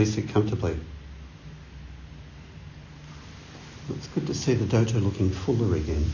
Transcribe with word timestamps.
Please 0.00 0.14
sit 0.14 0.30
comfortably. 0.30 0.74
It's 3.90 4.06
good 4.06 4.26
to 4.28 4.34
see 4.34 4.54
the 4.54 4.64
dojo 4.64 5.04
looking 5.04 5.28
fuller 5.30 5.76
again. 5.76 6.10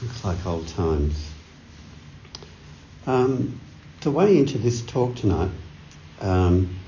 Looks 0.00 0.24
like 0.24 0.46
old 0.46 0.68
times. 0.68 1.30
Um, 3.06 3.60
the 4.00 4.10
way 4.10 4.38
into 4.38 4.56
this 4.56 4.80
talk 4.80 5.16
tonight, 5.16 5.50
um, 6.22 6.78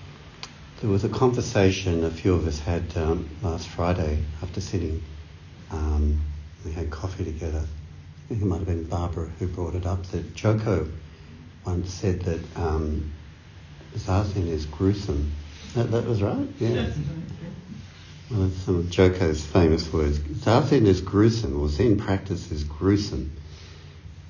there 0.81 0.89
was 0.89 1.05
a 1.05 1.11
conversation 1.11 2.03
a 2.03 2.11
few 2.11 2.33
of 2.33 2.47
us 2.47 2.59
had 2.61 2.97
um, 2.97 3.29
last 3.43 3.69
Friday 3.69 4.25
after 4.43 4.63
sitting. 4.63 5.03
Um, 5.71 6.19
we 6.65 6.73
had 6.73 6.89
coffee 6.89 7.27
together. 7.27 7.63
I 7.63 8.29
think 8.31 8.41
it 8.41 8.47
might 8.47 8.61
have 8.61 8.67
been 8.67 8.85
Barbara 8.85 9.29
who 9.39 9.47
brought 9.49 9.75
it 9.75 9.85
up 9.85 10.07
that 10.13 10.35
Joko 10.35 10.89
once 11.67 11.93
said 11.93 12.23
that 12.23 12.41
um, 12.57 13.13
Zazen 13.97 14.47
is 14.49 14.65
gruesome. 14.65 15.31
That, 15.75 15.91
that 15.93 16.05
was 16.05 16.23
right? 16.23 16.49
Yeah. 16.59 16.91
Well, 18.31 18.41
that's 18.41 18.57
some 18.63 18.77
of 18.77 18.91
Joko's 18.91 19.45
famous 19.45 19.93
words. 19.93 20.19
Zazen 20.19 20.87
is 20.87 21.01
gruesome, 21.01 21.61
or 21.61 21.69
Zen 21.69 21.97
practice 21.97 22.51
is 22.51 22.65
gruesome. 22.65 23.33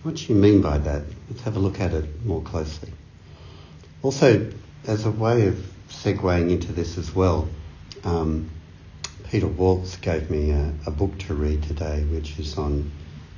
What 0.03 0.17
do 0.17 0.33
you 0.33 0.39
mean 0.39 0.61
by 0.61 0.79
that? 0.79 1.03
Let's 1.29 1.43
have 1.43 1.57
a 1.57 1.59
look 1.59 1.81
at 1.81 1.93
it 1.93 2.25
more 2.25 2.43
closely. 2.43 2.91
Also, 4.03 4.53
as 4.87 5.05
a 5.05 5.11
way 5.11 5.47
of 5.47 5.57
segueing 5.89 6.51
into 6.51 6.73
this 6.73 6.99
as 6.99 7.15
well, 7.15 7.49
um, 8.05 8.51
Peter 9.31 9.47
Waltz 9.47 9.97
gave 9.97 10.31
me 10.31 10.51
a, 10.51 10.73
a, 10.87 10.91
book 10.91 11.19
to 11.19 11.35
read 11.35 11.63
today, 11.63 12.03
which 12.05 12.39
is 12.39 12.57
on 12.57 12.91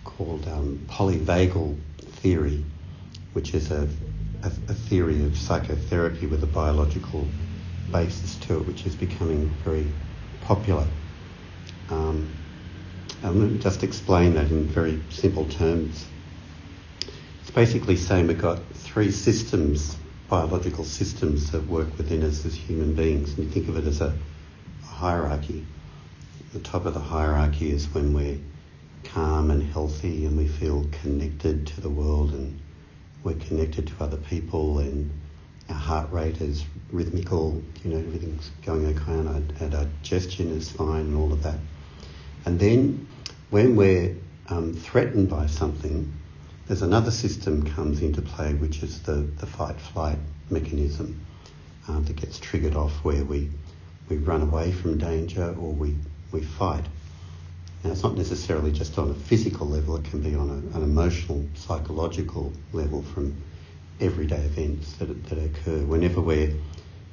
called 0.05 0.46
um, 0.48 0.86
polyvagal 0.88 1.77
theory, 1.98 2.64
which 3.32 3.55
is 3.55 3.70
a, 3.70 3.88
a, 4.42 4.46
a 4.46 4.74
theory 4.74 5.24
of 5.24 5.36
psychotherapy 5.36 6.27
with 6.27 6.42
a 6.44 6.46
biological 6.46 7.27
basis 7.91 8.36
to 8.36 8.58
it, 8.58 8.66
which 8.66 8.86
is 8.86 8.94
becoming 8.94 9.48
very 9.64 9.86
popular. 10.42 10.86
Um, 11.89 12.34
I'm 13.22 13.39
going 13.39 13.56
to 13.56 13.62
just 13.62 13.83
explain 13.83 14.34
that 14.34 14.50
in 14.50 14.66
very 14.66 15.00
simple 15.11 15.44
terms. 15.44 16.06
It's 17.41 17.50
basically 17.50 17.97
saying 17.97 18.27
we've 18.27 18.41
got 18.41 18.61
three 18.74 19.11
systems, 19.11 19.97
biological 20.28 20.84
systems 20.84 21.50
that 21.52 21.66
work 21.66 21.97
within 21.98 22.22
us 22.24 22.44
as 22.44 22.55
human 22.55 22.94
beings. 22.94 23.36
And 23.36 23.47
you 23.47 23.50
think 23.50 23.69
of 23.69 23.77
it 23.77 23.86
as 23.86 24.00
a, 24.00 24.12
a 24.83 24.86
hierarchy. 24.86 25.64
The 26.52 26.61
top 26.61 26.86
of 26.86 26.94
the 26.94 27.00
hierarchy 27.00 27.70
is 27.70 27.89
when 27.94 28.12
we're 28.12 28.39
calm 29.05 29.50
and 29.50 29.62
healthy 29.62 30.24
and 30.24 30.36
we 30.36 30.48
feel 30.48 30.86
connected 31.02 31.67
to 31.69 31.80
the 31.80 31.89
world 31.89 32.33
and 32.33 32.58
we're 33.22 33.34
connected 33.34 33.86
to 33.86 33.94
other 34.00 34.17
people 34.17 34.78
and 34.78 35.11
our 35.68 35.74
heart 35.74 36.12
rate 36.12 36.41
is 36.41 36.64
rhythmical, 36.91 37.62
you 37.84 37.91
know, 37.91 37.98
everything's 37.98 38.50
going 38.64 38.86
okay 38.86 39.12
and 39.12 39.28
our, 39.28 39.64
our 39.64 39.84
digestion 39.84 40.50
is 40.50 40.70
fine 40.70 41.00
and 41.00 41.16
all 41.16 41.32
of 41.32 41.42
that. 41.42 41.58
And 42.44 42.58
then 42.58 43.06
when 43.50 43.77
we're 43.77 44.16
um, 44.48 44.74
threatened 44.74 45.28
by 45.28 45.46
something, 45.46 46.12
there's 46.66 46.83
another 46.83 47.10
system 47.10 47.64
comes 47.74 48.02
into 48.02 48.22
play, 48.22 48.55
which 48.55 48.83
is 48.83 49.02
the, 49.02 49.12
the 49.12 49.46
fight-flight 49.46 50.18
mechanism 50.50 51.24
um, 51.88 52.05
that 52.05 52.16
gets 52.16 52.38
triggered 52.38 52.77
off 52.77 52.92
where 53.05 53.24
we, 53.24 53.50
we 54.08 54.16
run 54.16 54.42
away 54.42 54.72
from 54.72 54.98
danger 54.98 55.55
or 55.58 55.72
we, 55.72 55.96
we 56.30 56.42
fight. 56.42 56.84
Now, 57.84 57.90
it's 57.90 58.02
not 58.02 58.16
necessarily 58.16 58.70
just 58.70 58.96
on 58.98 59.10
a 59.10 59.14
physical 59.14 59.67
level, 59.67 59.96
it 59.96 60.05
can 60.05 60.20
be 60.20 60.34
on 60.34 60.48
a, 60.50 60.77
an 60.77 60.83
emotional, 60.84 61.44
psychological 61.55 62.52
level 62.73 63.02
from 63.02 63.36
everyday 64.02 64.36
events 64.36 64.92
that, 64.95 65.07
that 65.29 65.39
occur. 65.39 65.79
Whenever 65.85 66.20
we're 66.20 66.52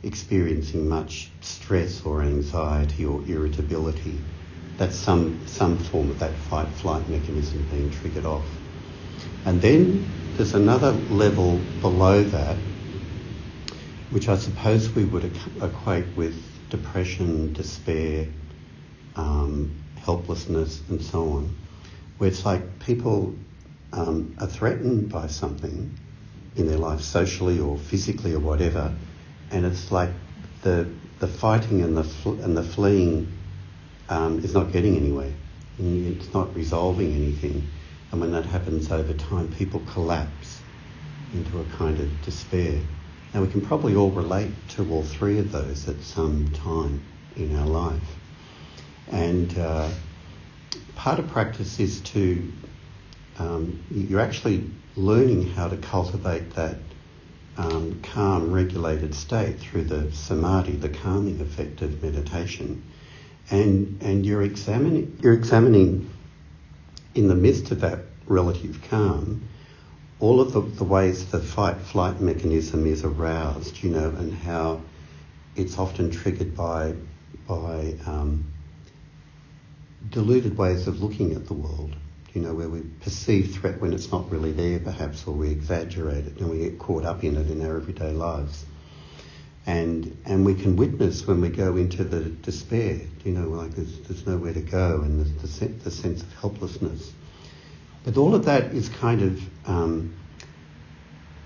experiencing 0.03 0.89
much 0.89 1.29
stress 1.41 2.03
or 2.03 2.23
anxiety 2.23 3.05
or 3.05 3.21
irritability, 3.27 4.19
that's 4.77 4.95
some, 4.95 5.45
some 5.45 5.77
form 5.77 6.09
of 6.09 6.19
that 6.19 6.33
fight 6.33 6.67
flight 6.69 7.07
mechanism 7.09 7.67
being 7.71 7.91
triggered 7.91 8.25
off. 8.25 8.47
And 9.45 9.61
then 9.61 10.09
there's 10.35 10.53
another 10.55 10.91
level 10.91 11.57
below 11.81 12.23
that, 12.23 12.55
which 14.09 14.27
I 14.27 14.37
suppose 14.37 14.89
we 14.89 15.03
would 15.03 15.25
equate 15.61 16.07
with 16.15 16.35
depression, 16.69 17.53
despair, 17.53 18.27
um, 19.15 19.71
helplessness, 19.97 20.81
and 20.89 21.01
so 21.01 21.23
on, 21.33 21.55
where 22.17 22.29
it's 22.29 22.45
like 22.45 22.79
people 22.79 23.35
um, 23.93 24.35
are 24.39 24.47
threatened 24.47 25.09
by 25.09 25.27
something 25.27 25.95
in 26.59 26.67
their 26.67 26.77
life, 26.77 27.01
socially 27.01 27.59
or 27.59 27.77
physically 27.77 28.33
or 28.33 28.39
whatever, 28.39 28.93
and 29.51 29.65
it's 29.65 29.91
like 29.91 30.09
the 30.61 30.87
the 31.19 31.27
fighting 31.27 31.81
and 31.81 31.97
the 31.97 32.03
fl- 32.03 32.41
and 32.41 32.55
the 32.55 32.63
fleeing 32.63 33.31
um, 34.09 34.39
is 34.43 34.53
not 34.53 34.71
getting 34.71 34.95
anywhere. 34.95 35.31
It's 35.79 36.33
not 36.33 36.53
resolving 36.55 37.13
anything, 37.13 37.67
and 38.11 38.21
when 38.21 38.31
that 38.33 38.45
happens 38.45 38.91
over 38.91 39.13
time, 39.13 39.51
people 39.53 39.79
collapse 39.91 40.61
into 41.33 41.59
a 41.59 41.65
kind 41.65 41.99
of 41.99 42.21
despair. 42.23 42.81
Now 43.33 43.41
we 43.41 43.47
can 43.47 43.61
probably 43.61 43.95
all 43.95 44.11
relate 44.11 44.51
to 44.69 44.91
all 44.91 45.03
three 45.03 45.37
of 45.39 45.51
those 45.51 45.87
at 45.87 46.01
some 46.01 46.49
time 46.49 47.01
in 47.35 47.55
our 47.55 47.67
life, 47.67 48.15
and 49.11 49.57
uh, 49.57 49.89
part 50.95 51.19
of 51.19 51.29
practice 51.29 51.79
is 51.79 52.01
to 52.01 52.51
um, 53.37 53.81
you're 53.89 54.19
actually 54.19 54.69
learning 54.99 55.49
how 55.51 55.69
to 55.69 55.77
cultivate 55.77 56.55
that 56.55 56.75
um, 57.57 58.01
calm, 58.03 58.51
regulated 58.51 59.15
state 59.15 59.59
through 59.59 59.83
the 59.83 60.11
samadhi, 60.11 60.73
the 60.73 60.89
calming 60.89 61.39
effect 61.39 61.81
of 61.81 62.03
meditation. 62.03 62.83
And, 63.49 64.01
and 64.01 64.25
you're, 64.25 64.43
examining, 64.43 65.17
you're 65.21 65.33
examining 65.33 66.09
in 67.15 67.27
the 67.27 67.35
midst 67.35 67.71
of 67.71 67.81
that 67.81 67.99
relative 68.27 68.81
calm 68.89 69.47
all 70.19 70.41
of 70.41 70.51
the, 70.51 70.59
the 70.59 70.83
ways 70.83 71.31
the 71.31 71.39
fight-flight 71.39 72.19
mechanism 72.19 72.85
is 72.85 73.05
aroused, 73.05 73.81
you 73.81 73.89
know, 73.89 74.09
and 74.09 74.33
how 74.33 74.81
it's 75.55 75.77
often 75.79 76.11
triggered 76.11 76.55
by, 76.57 76.93
by 77.47 77.95
um, 78.05 78.43
deluded 80.09 80.57
ways 80.57 80.87
of 80.87 81.01
looking 81.01 81.33
at 81.33 81.47
the 81.47 81.53
world 81.53 81.95
you 82.33 82.41
know, 82.41 82.53
where 82.53 82.69
we 82.69 82.81
perceive 83.01 83.55
threat 83.55 83.81
when 83.81 83.93
it's 83.93 84.11
not 84.11 84.29
really 84.29 84.51
there, 84.51 84.79
perhaps, 84.79 85.25
or 85.25 85.33
we 85.33 85.49
exaggerate 85.49 86.25
it 86.27 86.39
and 86.39 86.49
we 86.49 86.59
get 86.59 86.79
caught 86.79 87.05
up 87.05 87.23
in 87.23 87.37
it 87.37 87.49
in 87.49 87.65
our 87.65 87.77
everyday 87.77 88.11
lives. 88.11 88.65
And, 89.65 90.17
and 90.25 90.45
we 90.45 90.55
can 90.55 90.75
witness 90.75 91.27
when 91.27 91.41
we 91.41 91.49
go 91.49 91.75
into 91.75 92.03
the 92.03 92.21
despair, 92.21 93.01
you 93.23 93.31
know, 93.31 93.49
like 93.49 93.71
there's, 93.71 93.99
there's 94.01 94.25
nowhere 94.25 94.53
to 94.53 94.61
go 94.61 95.01
and 95.01 95.25
the, 95.25 95.47
the, 95.47 95.67
the 95.67 95.91
sense 95.91 96.21
of 96.21 96.33
helplessness. 96.33 97.11
But 98.03 98.17
all 98.17 98.33
of 98.33 98.45
that 98.45 98.73
is 98.73 98.89
kind 98.89 99.21
of, 99.21 99.69
um, 99.69 100.13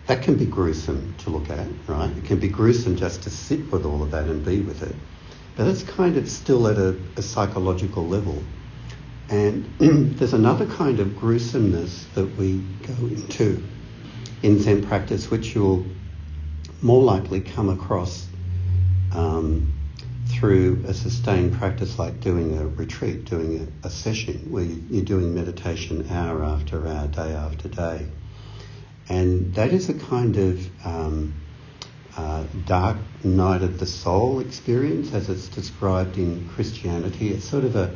that 0.08 0.22
can 0.22 0.36
be 0.36 0.46
gruesome 0.46 1.16
to 1.20 1.30
look 1.30 1.50
at, 1.50 1.68
right? 1.88 2.10
It 2.10 2.26
can 2.26 2.40
be 2.40 2.50
gruesome 2.50 2.98
just 2.98 3.24
to 3.24 3.30
sit 3.30 3.72
with 3.72 3.86
all 3.86 4.04
of 4.04 4.12
that 4.12 4.26
and 4.26 4.46
be 4.46 4.60
with 4.62 4.84
it. 4.84 4.96
But 5.56 5.68
it's 5.68 5.84
kind 5.84 6.18
of 6.18 6.30
still 6.30 6.68
at 6.68 6.78
a, 6.78 6.98
a 7.16 7.22
psychological 7.22 8.08
level. 8.08 8.44
And 9.30 9.66
there's 10.18 10.34
another 10.34 10.66
kind 10.66 11.00
of 11.00 11.16
gruesomeness 11.16 12.06
that 12.16 12.38
we 12.38 12.60
go 12.86 12.94
into 12.94 13.64
in 14.42 14.60
Zen 14.60 14.86
practice, 14.86 15.32
which 15.32 15.56
you'll 15.56 15.86
more 16.82 17.02
likely 17.02 17.40
come 17.40 17.70
across 17.70 18.28
um, 19.14 19.72
through 20.28 20.84
a 20.88 20.94
sustained 20.94 21.54
practice 21.54 21.98
like 21.98 22.20
doing 22.20 22.58
a 22.58 22.68
retreat, 22.68 23.26
doing 23.26 23.70
a, 23.84 23.88
a 23.88 23.90
session 23.90 24.52
where 24.52 24.64
you, 24.64 25.02
are 25.02 25.06
doing 25.06 25.34
meditation 25.34 26.06
hour 26.10 26.44
after 26.44 26.86
hour, 26.88 27.08
day 27.08 27.34
after 27.34 27.70
day. 27.70 28.08
And 29.10 29.54
that 29.56 29.72
is 29.72 29.90
a 29.90 29.94
kind 29.94 30.38
of 30.38 30.86
um, 30.86 31.34
uh, 32.18 32.44
dark 32.66 32.98
night 33.24 33.62
of 33.62 33.80
the 33.80 33.86
soul 33.86 34.40
experience 34.40 35.14
as 35.14 35.30
it's 35.30 35.48
described 35.48 36.18
in 36.18 36.50
Christianity. 36.50 37.30
It's 37.30 37.48
sort 37.48 37.64
of 37.64 37.76
a 37.76 37.96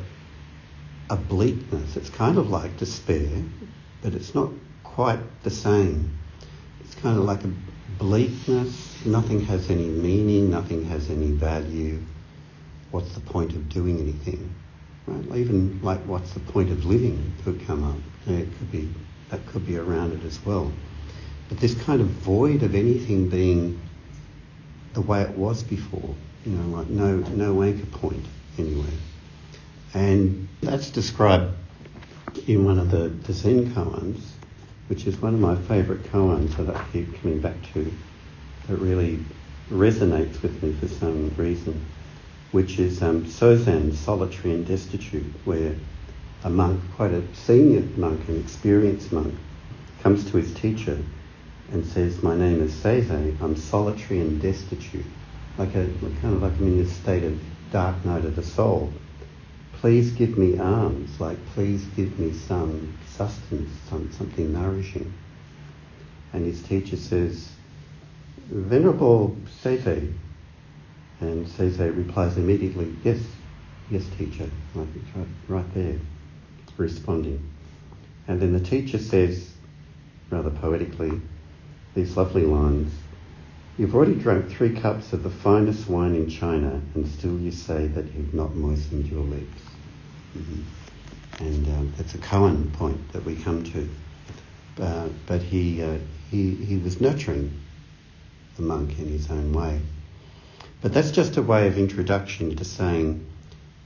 a 1.10 1.16
bleakness. 1.16 1.96
It's 1.96 2.10
kind 2.10 2.38
of 2.38 2.50
like 2.50 2.78
despair, 2.78 3.30
but 4.02 4.14
it's 4.14 4.36
not 4.36 4.52
quite 4.84 5.20
the 5.44 5.50
same. 5.50 6.18
It's 6.82 6.96
kind 6.96 7.18
of 7.18 7.24
like 7.24 7.44
a 7.44 7.52
bleakness. 7.98 9.06
Nothing 9.06 9.42
has 9.46 9.70
any 9.70 9.88
meaning, 9.88 10.50
nothing 10.50 10.86
has 10.86 11.10
any 11.10 11.32
value. 11.32 12.02
What's 12.92 13.14
the 13.14 13.22
point 13.22 13.52
of 13.54 13.70
doing 13.70 14.00
anything? 14.00 14.54
Right? 15.06 15.38
Even 15.38 15.80
like 15.82 16.00
what's 16.02 16.34
the 16.34 16.40
point 16.40 16.72
of 16.72 16.86
living 16.86 17.34
could 17.44 17.66
come 17.66 17.84
up. 17.84 17.98
It 18.28 18.50
could 18.58 18.72
be 18.72 18.90
that 19.30 19.46
could 19.48 19.66
be 19.66 19.78
around 19.78 20.14
it 20.14 20.24
as 20.26 20.44
well. 20.46 20.72
But 21.50 21.60
this 21.60 21.76
kind 21.84 22.02
of 22.02 22.08
void 22.08 22.64
of 22.64 22.76
anything 22.76 23.30
being 23.30 23.80
the 24.94 25.02
way 25.02 25.22
it 25.22 25.38
was 25.38 25.64
before, 25.64 26.16
you 26.46 26.52
know, 26.52 26.78
like 26.78 26.88
no 26.88 27.18
no 27.18 27.62
anchor 27.64 27.86
point 27.86 28.26
anyway. 28.58 28.92
And 29.94 30.48
that's 30.62 30.90
described 30.90 31.54
in 32.48 32.66
one 32.66 32.80
of 32.80 32.92
the, 32.92 33.10
the 33.10 33.34
Zen 33.34 33.72
koans, 33.72 34.22
which 34.88 35.08
is 35.08 35.18
one 35.22 35.34
of 35.34 35.40
my 35.40 35.56
favourite 35.56 36.04
koans 36.04 36.56
that 36.58 36.76
I 36.76 36.84
keep 36.92 37.22
coming 37.22 37.40
back 37.40 37.56
to. 37.74 37.92
that 38.68 38.78
really 38.78 39.20
resonates 39.72 40.42
with 40.42 40.62
me 40.64 40.74
for 40.74 40.88
some 40.88 41.34
reason, 41.36 41.86
which 42.52 42.80
is 42.80 43.02
um, 43.02 43.26
Sozan, 43.26 43.94
solitary 43.94 44.54
and 44.54 44.66
destitute, 44.66 45.26
where 45.46 45.76
a 46.44 46.50
monk, 46.50 46.82
quite 46.96 47.12
a 47.12 47.24
senior 47.36 47.84
monk, 47.98 48.28
an 48.30 48.40
experienced 48.40 49.12
monk, 49.12 49.34
comes 50.02 50.30
to 50.32 50.38
his 50.38 50.54
teacher 50.54 50.98
and 51.72 51.86
says, 51.86 52.24
My 52.24 52.36
name 52.36 52.62
is 52.62 52.72
Seizei, 52.74 53.36
I'm 53.42 53.56
solitary 53.56 54.20
and 54.22 54.42
destitute. 54.42 55.06
Like 55.58 55.70
a 55.70 55.86
kind 56.22 56.36
of 56.36 56.42
like 56.42 56.54
I'm 56.54 56.68
in 56.68 56.78
this 56.78 56.96
state 56.96 57.24
of 57.24 57.40
dark 57.72 58.06
night 58.06 58.24
of 58.24 58.36
the 58.36 58.44
soul. 58.44 58.94
Please 59.82 60.12
give 60.12 60.38
me 60.38 60.58
alms, 60.58 61.20
like 61.22 61.38
please 61.54 61.86
give 61.96 62.18
me 62.18 62.34
some 62.34 62.98
sustenance, 63.10 63.70
some, 63.88 64.12
something 64.12 64.52
nourishing. 64.52 65.14
And 66.34 66.46
his 66.46 66.64
teacher 66.64 66.98
says, 66.98 67.52
Venerable 68.50 69.38
Seizei. 69.62 70.12
And 71.20 71.46
Seizei 71.46 71.96
replies 71.96 72.38
immediately, 72.38 72.96
Yes, 73.04 73.20
yes, 73.92 74.04
teacher. 74.18 74.50
Like 74.74 74.88
it's 74.96 75.16
right, 75.16 75.28
right 75.48 75.74
there, 75.76 76.00
responding. 76.78 77.40
And 78.28 78.42
then 78.42 78.54
the 78.54 78.60
teacher 78.60 78.98
says, 78.98 79.54
rather 80.32 80.50
poetically, 80.50 81.22
these 81.94 82.18
lovely 82.18 82.46
lines 82.46 82.92
You've 83.78 83.94
already 83.94 84.16
drunk 84.16 84.50
three 84.50 84.74
cups 84.74 85.14
of 85.14 85.22
the 85.22 85.30
finest 85.30 85.88
wine 85.88 86.16
in 86.16 86.28
China, 86.30 86.82
and 86.96 87.08
still 87.08 87.38
you 87.38 87.52
say 87.52 87.86
that 87.86 88.06
you've 88.16 88.34
not 88.34 88.56
moistened 88.56 89.06
your 89.06 89.24
lips. 89.24 89.62
Mm-hmm. 90.36 91.46
And 91.46 91.68
um, 91.68 91.94
that's 91.96 92.16
a 92.16 92.18
koan 92.18 92.74
point 92.74 93.12
that 93.14 93.24
we 93.24 93.36
come 93.36 93.64
to. 93.66 93.90
Uh, 94.82 95.10
but 95.28 95.44
he, 95.44 95.84
uh, 95.84 96.00
he, 96.32 96.56
he 96.56 96.78
was 96.78 97.00
nurturing 97.00 97.54
the 98.56 98.64
monk 98.64 98.98
in 98.98 99.10
his 99.10 99.30
own 99.30 99.54
way. 99.54 99.80
But 100.82 100.94
that's 100.94 101.12
just 101.12 101.38
a 101.38 101.44
way 101.44 101.68
of 101.68 101.78
introduction 101.78 102.56
to 102.56 102.66
saying 102.66 103.24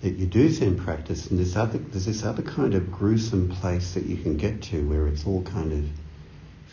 that 0.01 0.11
you 0.11 0.25
do 0.25 0.49
Zen 0.49 0.77
practice, 0.77 1.27
and 1.27 1.37
there's, 1.37 1.57
other, 1.57 1.77
there's 1.77 2.05
this 2.05 2.23
other 2.23 2.41
kind 2.41 2.75
of 2.75 2.91
gruesome 2.94 3.49
place 3.49 3.94
that 3.95 4.05
you 4.05 4.15
can 4.15 4.37
get 4.37 4.61
to 4.63 4.87
where 4.87 5.07
it's 5.07 5.27
all 5.27 5.44
kind 5.44 5.73
of 5.73 5.89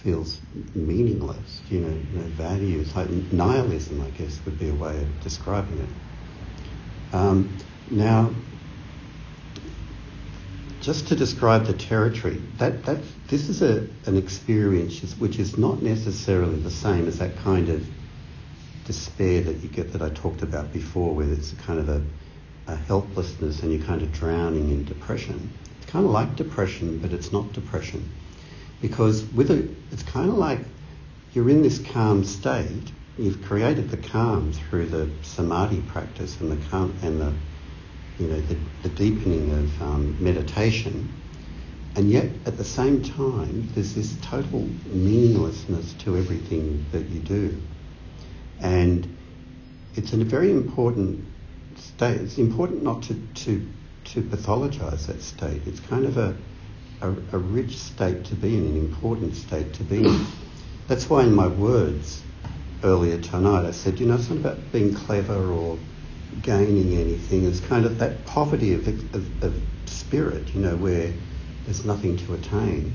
feels 0.02 0.40
meaningless, 0.74 1.60
you 1.68 1.80
know, 1.80 1.98
no 2.14 2.22
value. 2.28 2.80
It's 2.80 2.94
like 2.94 3.10
nihilism, 3.10 4.00
I 4.00 4.10
guess, 4.10 4.38
would 4.44 4.58
be 4.58 4.68
a 4.68 4.74
way 4.74 4.96
of 4.96 5.22
describing 5.22 5.78
it. 5.78 7.14
Um, 7.14 7.56
now, 7.90 8.30
just 10.80 11.08
to 11.08 11.16
describe 11.16 11.66
the 11.66 11.72
territory, 11.72 12.40
that, 12.58 12.84
that 12.84 12.98
this 13.26 13.48
is 13.48 13.60
a, 13.60 13.88
an 14.06 14.16
experience 14.16 15.00
which 15.18 15.38
is 15.38 15.58
not 15.58 15.82
necessarily 15.82 16.60
the 16.60 16.70
same 16.70 17.08
as 17.08 17.18
that 17.18 17.36
kind 17.38 17.68
of 17.68 17.84
despair 18.86 19.42
that 19.42 19.56
you 19.56 19.68
get 19.68 19.92
that 19.92 20.02
I 20.02 20.10
talked 20.10 20.42
about 20.42 20.72
before, 20.72 21.12
where 21.14 21.30
it's 21.30 21.52
kind 21.66 21.80
of 21.80 21.88
a, 21.88 22.02
a 22.68 22.76
helplessness 22.76 23.62
and 23.62 23.72
you're 23.72 23.84
kind 23.84 24.02
of 24.02 24.12
drowning 24.12 24.70
in 24.70 24.84
depression. 24.84 25.50
It's 25.82 25.90
kind 25.90 26.04
of 26.04 26.12
like 26.12 26.36
depression, 26.36 26.98
but 26.98 27.12
it's 27.12 27.32
not 27.32 27.52
depression 27.52 28.08
because 28.80 29.24
with 29.32 29.50
it's 29.92 30.02
kind 30.02 30.28
of 30.28 30.36
like 30.36 30.60
you're 31.32 31.50
in 31.50 31.62
this 31.62 31.78
calm 31.78 32.24
state. 32.24 32.92
You've 33.18 33.42
created 33.44 33.90
the 33.90 33.96
calm 33.96 34.52
through 34.52 34.86
the 34.86 35.10
samadhi 35.22 35.82
practice 35.82 36.40
and 36.40 36.52
the 36.52 36.68
calm 36.68 36.96
and 37.02 37.20
the 37.20 37.32
you 38.18 38.28
know 38.28 38.40
the, 38.40 38.56
the 38.82 38.88
deepening 38.88 39.50
of 39.52 39.82
um, 39.82 40.16
meditation, 40.22 41.12
and 41.96 42.10
yet 42.10 42.26
at 42.46 42.56
the 42.56 42.64
same 42.64 43.02
time 43.02 43.68
there's 43.74 43.94
this 43.94 44.16
total 44.22 44.60
meaninglessness 44.86 45.94
to 45.94 46.16
everything 46.16 46.84
that 46.92 47.06
you 47.08 47.20
do, 47.20 47.60
and 48.60 49.16
it's 49.96 50.12
a 50.12 50.16
very 50.16 50.50
important 50.50 51.24
state. 51.76 52.20
It's 52.20 52.38
important 52.38 52.82
not 52.84 53.02
to 53.04 53.14
to 53.14 53.68
to 54.06 54.22
pathologize 54.22 55.06
that 55.06 55.22
state. 55.22 55.62
It's 55.66 55.80
kind 55.80 56.06
of 56.06 56.16
a 56.16 56.36
a, 57.00 57.10
a 57.10 57.38
rich 57.38 57.78
state 57.78 58.24
to 58.24 58.34
be 58.34 58.56
in, 58.56 58.66
an 58.66 58.76
important 58.76 59.36
state 59.36 59.72
to 59.74 59.84
be 59.84 60.04
in. 60.04 60.26
That's 60.88 61.08
why 61.08 61.22
in 61.22 61.34
my 61.34 61.46
words 61.46 62.22
earlier 62.82 63.18
tonight 63.18 63.66
I 63.66 63.72
said, 63.72 64.00
you 64.00 64.06
know, 64.06 64.14
it's 64.14 64.28
not 64.28 64.38
about 64.38 64.72
being 64.72 64.94
clever 64.94 65.52
or 65.52 65.78
gaining 66.42 66.96
anything. 66.96 67.44
It's 67.44 67.60
kind 67.60 67.84
of 67.84 67.98
that 67.98 68.24
poverty 68.26 68.74
of, 68.74 68.86
of, 69.14 69.44
of 69.44 69.62
spirit, 69.86 70.54
you 70.54 70.60
know, 70.60 70.76
where 70.76 71.12
there's 71.64 71.84
nothing 71.84 72.16
to 72.16 72.34
attain, 72.34 72.92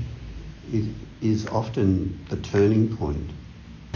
is, 0.72 0.88
is 1.20 1.46
often 1.46 2.24
the 2.28 2.36
turning 2.38 2.96
point 2.96 3.30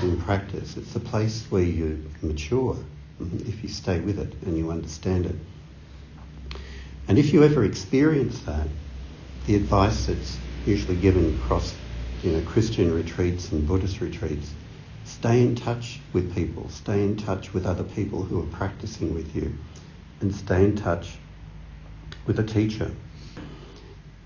in 0.03 0.21
practice. 0.21 0.77
It's 0.77 0.93
the 0.93 1.01
place 1.01 1.47
where 1.51 1.63
you 1.63 2.09
mature 2.23 2.77
mm-hmm, 3.21 3.49
if 3.49 3.63
you 3.63 3.69
stay 3.69 4.01
with 4.01 4.19
it 4.19 4.33
and 4.47 4.57
you 4.57 4.71
understand 4.71 5.27
it. 5.27 5.35
And 7.09 7.19
if 7.19 7.33
you 7.33 7.43
ever 7.43 7.65
experience 7.65 8.41
that, 8.41 8.69
the 9.49 9.57
advice 9.57 10.05
that's 10.05 10.39
usually 10.67 10.95
given 10.95 11.35
across 11.41 11.75
you 12.23 12.33
know, 12.33 12.43
Christian 12.43 12.93
retreats 12.93 13.51
and 13.51 13.67
Buddhist 13.67 13.99
retreats, 14.03 14.53
stay 15.07 15.41
in 15.41 15.55
touch 15.55 16.01
with 16.13 16.35
people, 16.35 16.69
stay 16.69 17.03
in 17.03 17.17
touch 17.17 17.55
with 17.55 17.65
other 17.65 17.83
people 17.83 18.23
who 18.23 18.43
are 18.43 18.47
practicing 18.49 19.15
with 19.15 19.35
you, 19.35 19.55
and 20.21 20.35
stay 20.35 20.63
in 20.63 20.77
touch 20.77 21.17
with 22.27 22.39
a 22.39 22.43
teacher. 22.43 22.91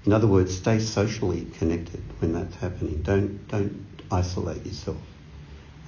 In 0.04 0.12
other 0.12 0.26
words, 0.26 0.56
stay 0.56 0.80
socially 0.80 1.46
connected 1.56 2.02
when 2.18 2.32
that's 2.32 2.56
happening. 2.56 3.00
Don't, 3.02 3.46
don't 3.46 3.86
isolate 4.10 4.66
yourself. 4.66 4.98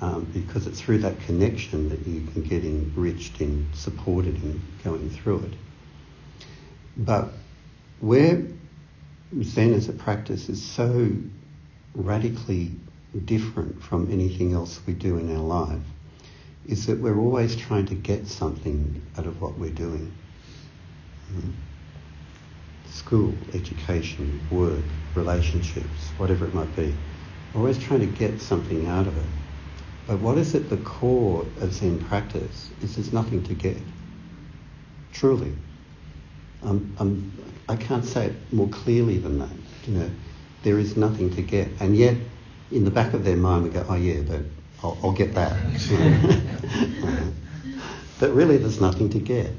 Um, 0.00 0.30
because 0.32 0.68
it's 0.68 0.80
through 0.80 0.98
that 0.98 1.18
connection 1.22 1.88
that 1.88 2.06
you 2.06 2.20
can 2.32 2.44
get 2.44 2.64
enriched 2.64 3.40
and 3.40 3.74
supported 3.74 4.36
in 4.36 4.60
going 4.84 5.10
through 5.10 5.40
it. 5.40 5.54
But 6.96 7.32
where 8.00 8.44
Zen 9.42 9.72
as 9.72 9.88
a 9.88 9.92
practice 9.92 10.48
is 10.48 10.62
so 10.62 11.10
radically 11.94 12.70
different 13.24 13.82
from 13.82 14.10
anything 14.12 14.52
else 14.52 14.80
we 14.86 14.92
do 14.92 15.18
in 15.18 15.34
our 15.34 15.42
life 15.42 15.82
is 16.66 16.86
that 16.86 16.98
we're 16.98 17.18
always 17.18 17.56
trying 17.56 17.86
to 17.86 17.94
get 17.94 18.26
something 18.26 19.02
out 19.18 19.26
of 19.26 19.40
what 19.40 19.58
we're 19.58 19.70
doing. 19.70 20.12
Mm. 21.32 21.52
School, 22.90 23.34
education, 23.52 24.40
work, 24.50 24.84
relationships, 25.14 26.10
whatever 26.16 26.46
it 26.46 26.54
might 26.54 26.74
be. 26.76 26.94
Always 27.54 27.78
trying 27.78 28.00
to 28.00 28.06
get 28.06 28.40
something 28.40 28.86
out 28.86 29.06
of 29.06 29.16
it. 29.16 29.30
But 30.06 30.20
what 30.20 30.38
is 30.38 30.54
at 30.54 30.70
the 30.70 30.76
core 30.78 31.42
of 31.60 31.72
Zen 31.72 31.98
practice 32.04 32.70
is 32.82 32.96
there's 32.96 33.12
nothing 33.12 33.42
to 33.44 33.54
get. 33.54 33.76
Truly. 35.12 35.52
I'm, 36.62 37.32
I 37.68 37.76
can't 37.76 38.04
say 38.04 38.26
it 38.26 38.52
more 38.52 38.68
clearly 38.68 39.18
than 39.18 39.38
that. 39.38 39.50
You 39.86 39.98
know, 39.98 40.10
there 40.62 40.78
is 40.78 40.96
nothing 40.96 41.30
to 41.36 41.42
get, 41.42 41.68
and 41.80 41.96
yet 41.96 42.16
in 42.70 42.84
the 42.84 42.90
back 42.90 43.14
of 43.14 43.24
their 43.24 43.36
mind 43.36 43.64
we 43.64 43.70
go, 43.70 43.84
oh 43.88 43.94
yeah, 43.94 44.20
but 44.22 44.40
I'll, 44.82 44.98
I'll 45.02 45.12
get 45.12 45.34
that. 45.34 45.56
but 48.20 48.32
really, 48.32 48.58
there's 48.58 48.80
nothing 48.80 49.10
to 49.10 49.18
get, 49.18 49.50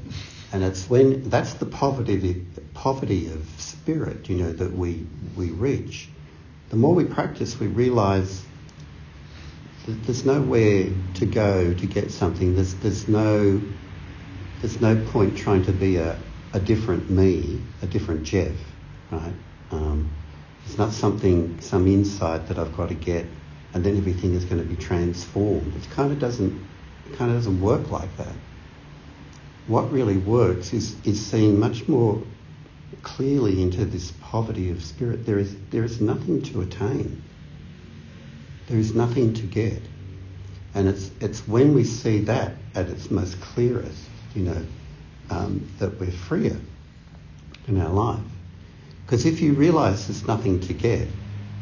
and 0.52 0.62
it's 0.62 0.88
when 0.88 1.28
that's 1.28 1.54
the 1.54 1.66
poverty, 1.66 2.16
the 2.16 2.60
poverty 2.74 3.26
of 3.28 3.44
spirit, 3.58 4.28
you 4.28 4.36
know, 4.36 4.52
that 4.52 4.72
we 4.72 5.06
we 5.36 5.50
reach. 5.50 6.08
The 6.68 6.76
more 6.76 6.94
we 6.94 7.04
practice, 7.04 7.58
we 7.58 7.68
realise 7.68 8.44
that 9.86 10.02
there's 10.04 10.24
nowhere 10.24 10.90
to 11.14 11.26
go 11.26 11.72
to 11.72 11.86
get 11.86 12.10
something. 12.10 12.54
There's 12.54 12.74
there's 12.76 13.08
no 13.08 13.60
there's 14.60 14.80
no 14.80 14.96
point 15.10 15.36
trying 15.36 15.64
to 15.64 15.72
be 15.72 15.96
a, 15.96 16.18
a 16.56 16.58
different 16.58 17.10
me, 17.10 17.60
a 17.82 17.86
different 17.86 18.22
Jeff, 18.22 18.56
right? 19.12 19.34
Um, 19.70 20.10
it's 20.64 20.78
not 20.78 20.90
something, 20.90 21.60
some 21.60 21.86
insight 21.86 22.48
that 22.48 22.58
I've 22.58 22.74
got 22.74 22.88
to 22.88 22.94
get, 22.94 23.26
and 23.74 23.84
then 23.84 23.98
everything 23.98 24.32
is 24.32 24.46
going 24.46 24.62
to 24.62 24.66
be 24.66 24.74
transformed. 24.74 25.76
It 25.76 25.88
kind 25.90 26.10
of 26.10 26.18
doesn't, 26.18 26.58
it 27.04 27.16
kind 27.18 27.30
of 27.30 27.36
doesn't 27.36 27.60
work 27.60 27.90
like 27.90 28.16
that. 28.16 28.32
What 29.66 29.92
really 29.92 30.16
works 30.16 30.72
is 30.72 30.96
is 31.04 31.24
seeing 31.24 31.60
much 31.60 31.88
more 31.88 32.22
clearly 33.02 33.60
into 33.60 33.84
this 33.84 34.12
poverty 34.22 34.70
of 34.70 34.82
spirit. 34.82 35.26
There 35.26 35.38
is 35.38 35.54
there 35.70 35.84
is 35.84 36.00
nothing 36.00 36.40
to 36.42 36.62
attain. 36.62 37.22
There 38.68 38.78
is 38.78 38.94
nothing 38.94 39.34
to 39.34 39.42
get, 39.42 39.82
and 40.74 40.88
it's 40.88 41.10
it's 41.20 41.46
when 41.46 41.74
we 41.74 41.84
see 41.84 42.20
that 42.20 42.54
at 42.74 42.88
its 42.88 43.10
most 43.10 43.40
clearest, 43.40 44.08
you 44.34 44.44
know, 44.44 44.64
um, 45.30 45.68
that 45.78 45.98
we're 45.98 46.10
freer 46.10 46.58
in 47.68 47.80
our 47.80 47.92
life. 47.92 48.20
Because 49.04 49.26
if 49.26 49.40
you 49.40 49.52
realise 49.52 50.06
there's 50.06 50.26
nothing 50.26 50.60
to 50.60 50.74
get, 50.74 51.08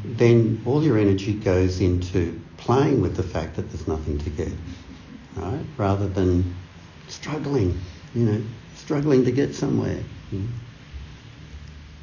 then 0.05 0.63
all 0.67 0.83
your 0.83 0.99
energy 0.99 1.35
goes 1.35 1.81
into 1.81 2.41
playing 2.57 3.01
with 3.01 3.17
the 3.17 3.23
fact 3.23 3.57
that 3.57 3.71
there's 3.71 3.89
nothing 3.89 4.19
to 4.19 4.31
get, 4.31 4.53
right? 5.37 5.65
Rather 5.77 6.09
than 6.09 6.55
struggling, 7.09 7.79
you 8.15 8.25
know, 8.25 8.43
struggling 8.77 9.25
to 9.25 9.33
get 9.33 9.55
somewhere. 9.55 9.99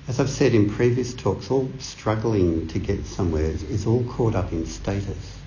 As 0.08 0.20
I've 0.20 0.30
said 0.30 0.54
in 0.54 0.70
previous 0.70 1.14
talks, 1.14 1.52
all 1.52 1.70
struggling 1.80 2.68
to 2.70 2.80
get 2.80 3.06
somewhere 3.06 3.44
is, 3.44 3.64
is 3.64 3.86
all 3.86 4.04
caught 4.04 4.36
up 4.36 4.52
in 4.52 4.66
status, 4.66 5.38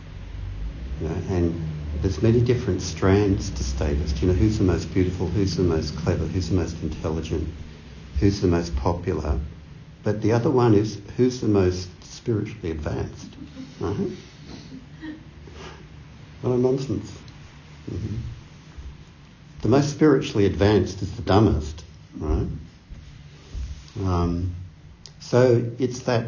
you 1.01 1.09
know, 1.09 1.17
and 1.29 1.74
there's 2.01 2.23
many 2.23 2.41
different 2.41 2.83
strands 2.83 3.51
to 3.51 3.65
status. 3.65 4.21
You 4.21 4.29
know, 4.29 4.35
who's 4.35 4.59
the 4.59 4.65
most 4.65 4.93
beautiful, 4.93 5.29
who's 5.29 5.57
the 5.57 5.63
most 5.63 5.97
clever, 5.97 6.27
who's 6.27 6.51
the 6.51 6.57
most 6.57 6.83
intelligent, 6.83 7.49
who's 8.21 8.41
the 8.41 8.49
most 8.49 8.75
popular. 8.77 9.39
But 10.03 10.21
the 10.21 10.33
other 10.33 10.51
one 10.51 10.75
is 10.75 11.01
who's 11.17 11.41
the 11.41 11.49
most 11.49 11.89
spiritually 12.05 12.71
advanced, 12.71 13.37
right? 13.81 14.11
What 16.43 16.53
a 16.53 16.59
nonsense. 16.59 17.11
Mm-hmm. 17.91 18.17
The 19.63 19.69
most 19.69 19.91
spiritually 19.91 20.45
advanced 20.45 21.01
is 21.01 21.11
the 21.17 21.23
dumbest, 21.23 21.85
right? 22.19 22.47
Um, 24.01 24.55
so 25.21 25.65
it's 25.79 26.01
that 26.01 26.27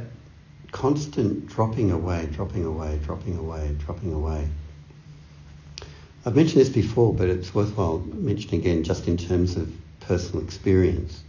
constant 0.73 1.47
dropping 1.47 1.91
away, 1.91 2.29
dropping 2.33 2.65
away, 2.65 2.99
dropping 3.05 3.37
away, 3.37 3.77
dropping 3.79 4.13
away. 4.15 4.49
I've 6.26 6.35
mentioned 6.35 6.61
this 6.61 6.68
before, 6.68 7.14
but 7.14 7.28
it's 7.28 7.54
worthwhile 7.54 7.99
mentioning 7.99 8.61
again 8.61 8.83
just 8.83 9.06
in 9.06 9.16
terms 9.16 9.56
of 9.56 9.73
personal 10.00 10.45
experience. 10.45 11.23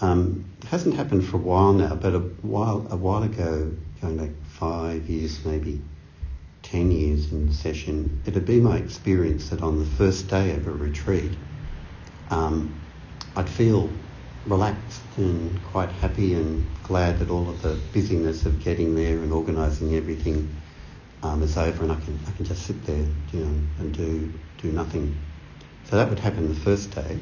Um, 0.00 0.44
it 0.60 0.68
hasn't 0.68 0.94
happened 0.94 1.26
for 1.26 1.38
a 1.38 1.40
while 1.40 1.72
now, 1.72 1.94
but 1.94 2.14
a 2.14 2.18
while, 2.18 2.86
a 2.90 2.98
while 2.98 3.22
ago, 3.22 3.72
going 4.02 4.18
back 4.18 4.28
five 4.44 5.08
years, 5.08 5.42
maybe 5.46 5.80
ten 6.62 6.90
years 6.90 7.32
in 7.32 7.50
session, 7.50 8.20
it 8.26 8.34
had 8.34 8.44
been 8.44 8.62
my 8.62 8.76
experience 8.76 9.48
that 9.48 9.62
on 9.62 9.78
the 9.78 9.86
first 9.86 10.28
day 10.28 10.54
of 10.54 10.66
a 10.66 10.70
retreat, 10.70 11.32
um, 12.30 12.78
I'd 13.36 13.48
feel 13.48 13.88
relaxed 14.44 15.00
and 15.16 15.64
quite 15.64 15.88
happy 15.88 16.34
and 16.34 16.66
glad 16.82 17.20
that 17.20 17.30
all 17.30 17.48
of 17.48 17.62
the 17.62 17.78
busyness 17.94 18.44
of 18.44 18.62
getting 18.62 18.94
there 18.94 19.16
and 19.16 19.32
organising 19.32 19.94
everything 19.94 20.54
um, 21.22 21.42
is 21.42 21.56
over 21.56 21.82
and 21.82 21.92
I 21.92 21.96
can, 21.96 22.18
I 22.26 22.30
can 22.32 22.44
just 22.44 22.66
sit 22.66 22.84
there 22.86 23.06
you 23.32 23.40
know, 23.40 23.60
and 23.78 23.94
do, 23.94 24.32
do 24.58 24.72
nothing. 24.72 25.16
So 25.84 25.96
that 25.96 26.08
would 26.08 26.18
happen 26.18 26.48
the 26.48 26.60
first 26.60 26.90
day. 26.92 27.18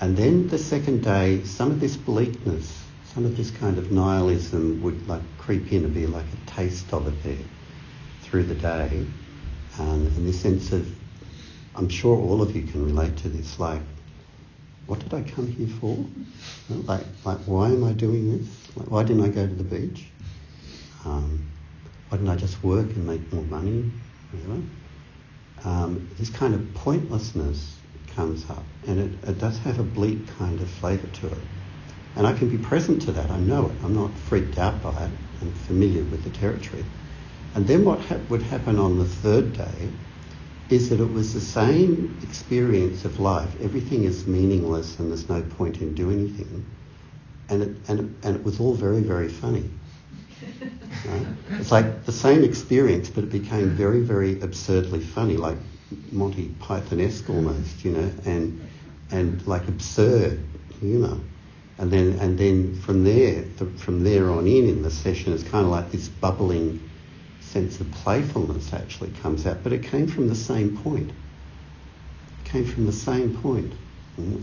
And 0.00 0.16
then 0.16 0.48
the 0.48 0.58
second 0.58 1.02
day, 1.02 1.44
some 1.44 1.70
of 1.70 1.80
this 1.80 1.96
bleakness, 1.96 2.82
some 3.04 3.24
of 3.24 3.36
this 3.36 3.50
kind 3.50 3.76
of 3.78 3.92
nihilism 3.92 4.82
would 4.82 5.06
like 5.06 5.22
creep 5.38 5.72
in 5.72 5.84
and 5.84 5.92
be 5.92 6.06
like 6.06 6.24
a 6.24 6.50
taste 6.50 6.92
of 6.92 7.06
it 7.06 7.22
there 7.22 7.44
through 8.22 8.44
the 8.44 8.54
day. 8.54 9.06
And 9.78 10.06
this 10.26 10.40
sense 10.40 10.72
of, 10.72 10.90
I'm 11.76 11.88
sure 11.88 12.16
all 12.16 12.42
of 12.42 12.56
you 12.56 12.62
can 12.62 12.84
relate 12.84 13.16
to 13.18 13.28
this, 13.28 13.58
like, 13.58 13.82
what 14.86 14.98
did 14.98 15.14
I 15.14 15.22
come 15.22 15.46
here 15.46 15.68
for? 15.80 15.96
Like, 16.68 17.04
like 17.24 17.38
why 17.46 17.68
am 17.68 17.84
I 17.84 17.92
doing 17.92 18.38
this? 18.38 18.48
Like, 18.76 18.90
why 18.90 19.04
didn't 19.04 19.24
I 19.24 19.28
go 19.28 19.46
to 19.46 19.54
the 19.54 19.64
beach? 19.64 20.06
Um, 21.04 21.49
why 22.10 22.16
didn't 22.16 22.30
I 22.30 22.36
just 22.36 22.62
work 22.64 22.86
and 22.86 23.06
make 23.06 23.32
more 23.32 23.44
money? 23.44 23.88
Um, 25.64 26.08
this 26.18 26.28
kind 26.28 26.54
of 26.54 26.74
pointlessness 26.74 27.76
comes 28.16 28.48
up, 28.50 28.64
and 28.88 28.98
it, 28.98 29.28
it 29.28 29.38
does 29.38 29.56
have 29.58 29.78
a 29.78 29.84
bleak 29.84 30.26
kind 30.36 30.60
of 30.60 30.68
flavour 30.68 31.06
to 31.06 31.26
it. 31.28 31.38
And 32.16 32.26
I 32.26 32.32
can 32.32 32.48
be 32.48 32.58
present 32.58 33.02
to 33.02 33.12
that. 33.12 33.30
I 33.30 33.38
know 33.38 33.66
it. 33.66 33.76
I'm 33.84 33.94
not 33.94 34.10
freaked 34.18 34.58
out 34.58 34.82
by 34.82 35.04
it. 35.04 35.10
I'm 35.40 35.52
familiar 35.52 36.02
with 36.02 36.24
the 36.24 36.30
territory. 36.30 36.84
And 37.54 37.66
then 37.66 37.84
what 37.84 38.00
ha- 38.00 38.18
would 38.28 38.42
happen 38.42 38.80
on 38.80 38.98
the 38.98 39.04
third 39.04 39.52
day 39.52 39.90
is 40.68 40.90
that 40.90 41.00
it 41.00 41.12
was 41.12 41.32
the 41.32 41.40
same 41.40 42.18
experience 42.22 43.04
of 43.04 43.20
life. 43.20 43.50
Everything 43.60 44.02
is 44.02 44.26
meaningless 44.26 44.98
and 44.98 45.10
there's 45.10 45.28
no 45.28 45.42
point 45.42 45.80
in 45.80 45.94
doing 45.94 46.20
anything. 46.20 46.64
And 47.48 47.62
it, 47.62 47.76
and 47.88 48.00
it, 48.00 48.26
and 48.26 48.36
it 48.36 48.44
was 48.44 48.58
all 48.58 48.74
very, 48.74 49.00
very 49.00 49.28
funny. 49.28 49.70
Right? 51.06 51.26
It's 51.58 51.72
like 51.72 52.04
the 52.04 52.12
same 52.12 52.44
experience, 52.44 53.08
but 53.08 53.24
it 53.24 53.30
became 53.30 53.70
very, 53.70 54.00
very 54.00 54.40
absurdly 54.40 55.00
funny, 55.00 55.36
like 55.36 55.56
Monty 56.12 56.48
Python-esque 56.60 57.28
almost, 57.30 57.84
you 57.84 57.92
know, 57.92 58.10
and 58.24 58.60
and 59.10 59.44
like 59.46 59.66
absurd 59.68 60.40
humour. 60.80 61.18
And 61.78 61.90
then 61.90 62.18
and 62.20 62.38
then 62.38 62.74
from 62.74 63.04
there, 63.04 63.42
the, 63.56 63.66
from 63.78 64.04
there 64.04 64.30
on 64.30 64.46
in 64.46 64.68
in 64.68 64.82
the 64.82 64.90
session, 64.90 65.32
it's 65.32 65.42
kind 65.42 65.64
of 65.64 65.70
like 65.70 65.90
this 65.90 66.08
bubbling 66.08 66.80
sense 67.40 67.80
of 67.80 67.90
playfulness 67.90 68.72
actually 68.72 69.10
comes 69.22 69.46
out, 69.46 69.62
but 69.62 69.72
it 69.72 69.82
came 69.82 70.06
from 70.06 70.28
the 70.28 70.34
same 70.34 70.76
point. 70.76 71.10
It 71.10 72.50
came 72.50 72.64
from 72.64 72.86
the 72.86 72.92
same 72.92 73.36
point. 73.38 73.72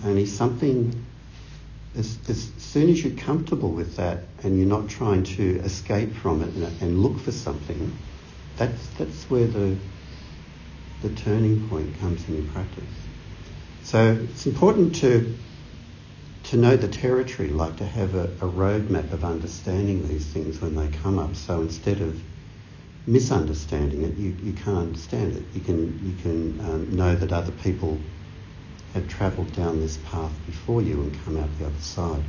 Only 0.03 0.25
something 0.25 1.05
as, 1.97 2.17
as 2.29 2.51
soon 2.57 2.89
as 2.89 3.03
you're 3.03 3.17
comfortable 3.17 3.71
with 3.71 3.95
that 3.95 4.19
and 4.43 4.57
you're 4.57 4.67
not 4.67 4.87
trying 4.87 5.23
to 5.23 5.59
escape 5.61 6.13
from 6.13 6.41
it 6.43 6.53
and, 6.53 6.81
and 6.81 6.99
look 6.99 7.19
for 7.19 7.31
something, 7.31 7.91
that's, 8.57 8.87
that's 8.97 9.29
where 9.29 9.47
the, 9.47 9.75
the 11.01 11.09
turning 11.09 11.67
point 11.69 11.99
comes 11.99 12.27
in 12.27 12.35
your 12.43 12.53
practice. 12.53 12.83
So 13.83 14.17
it's 14.29 14.45
important 14.45 14.95
to, 14.95 15.35
to 16.43 16.57
know 16.57 16.75
the 16.75 16.87
territory, 16.87 17.49
like 17.49 17.77
to 17.77 17.85
have 17.85 18.15
a, 18.15 18.25
a 18.25 18.49
roadmap 18.49 19.11
of 19.11 19.23
understanding 19.23 20.07
these 20.07 20.25
things 20.25 20.61
when 20.61 20.75
they 20.75 20.87
come 20.99 21.17
up. 21.17 21.35
So 21.35 21.61
instead 21.61 22.01
of 22.01 22.21
misunderstanding 23.07 24.03
it, 24.03 24.15
you, 24.17 24.35
you 24.43 24.53
can't 24.53 24.77
understand 24.77 25.37
it. 25.37 25.43
You 25.53 25.61
can, 25.61 26.05
you 26.05 26.21
can 26.21 26.59
um, 26.59 26.95
know 26.95 27.15
that 27.15 27.31
other 27.31 27.53
people 27.53 28.01
have 28.97 29.07
travelled 29.07 29.53
down 29.53 29.79
this 29.79 29.97
path 29.97 30.33
before 30.47 30.81
you 30.81 31.01
and 31.01 31.23
come 31.23 31.37
out 31.37 31.57
the 31.59 31.65
other 31.65 31.79
side. 31.79 32.23